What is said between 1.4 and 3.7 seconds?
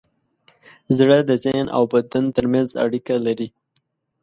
ذهن او بدن ترمنځ اړیکه لري.